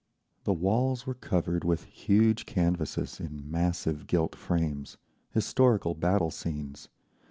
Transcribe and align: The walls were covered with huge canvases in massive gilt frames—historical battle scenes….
The 0.45 0.53
walls 0.53 1.05
were 1.05 1.13
covered 1.13 1.63
with 1.63 1.83
huge 1.83 2.47
canvases 2.47 3.19
in 3.19 3.43
massive 3.51 4.07
gilt 4.07 4.33
frames—historical 4.35 5.93
battle 5.93 6.31
scenes…. 6.31 6.89